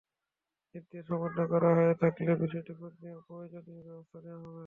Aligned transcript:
নির্দেশ 0.75 1.05
অমান্য 1.15 1.39
করা 1.51 1.69
হয়ে 1.77 1.95
থাকলে 2.01 2.31
বিষয়টি 2.41 2.73
খোঁজ 2.79 2.93
নিয়ে 3.01 3.17
প্রয়োজনীয় 3.27 3.81
ব্যবস্থা 3.87 4.17
নেওয়া 4.23 4.41
হবে। 4.43 4.59